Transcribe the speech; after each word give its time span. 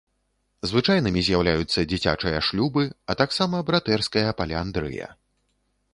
Звычайнымі 0.69 1.21
з'яўляюцца 1.27 1.79
дзіцячыя 1.91 2.39
шлюбы, 2.49 2.83
а 3.11 3.19
таксама 3.23 3.63
братэрская 3.71 4.25
паліандрыя. 4.41 5.07